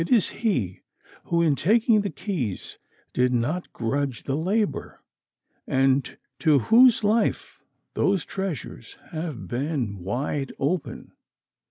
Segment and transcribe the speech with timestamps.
[0.01, 0.81] It is he
[1.25, 2.79] who in taking the keys
[3.13, 5.03] did not grudge the labor,
[5.67, 7.61] and to whose life
[7.93, 11.11] those treasures have been wide open.